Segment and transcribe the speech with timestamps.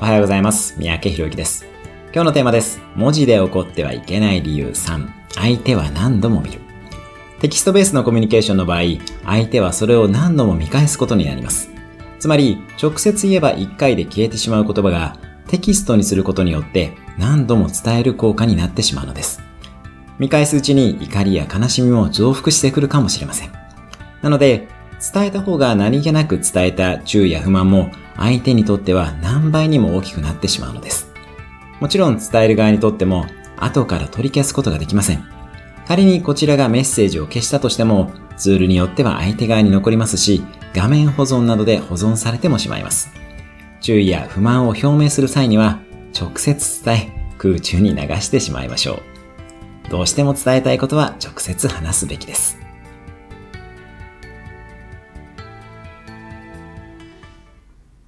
[0.00, 0.76] おはようございます。
[0.78, 1.66] 三宅博之です。
[2.14, 2.80] 今日のテーマです。
[2.94, 5.08] 文字で起こってはいけない理由3。
[5.34, 6.60] 相手は何度も見る。
[7.40, 8.82] テキストベースのコミュニケーションの場合、
[9.24, 11.72] 相手はそれを何度も見返すことになります。
[12.20, 15.16] つまり、直接言えば1回で消えてしまう言葉が、
[15.48, 19.42] テキストにすることによって何度も伝える効果になってしまうのです。
[20.20, 23.52] 見返すうちに怒りや悲しみも増幅してくるかもしれません。
[24.22, 24.68] なので、
[25.00, 31.12] 伝えた方が何気なく伝えた注意や不満も相手にとっては何倍にも大きくなってしまうのです。
[31.80, 35.24] もちろん伝える側にとっても後から取り消すことができません。
[35.86, 40.44] 仮にこちらがメッセージを消したとしてもツールによっては相手側に残りますし
[40.74, 43.10] 画面保存などで保存されてもしまいます。
[43.80, 45.80] 注意や不満を表明する際には
[46.18, 49.02] 直接伝え空中に流してしまいましょ
[49.86, 49.90] う。
[49.90, 52.67] どうしても伝えたいことは直接話すべきです。